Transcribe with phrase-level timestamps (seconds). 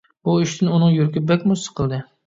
[0.29, 2.03] بۇ ئىشتىن ئۇنىڭ يۈرىكى بەكمۇ سىقىلدى.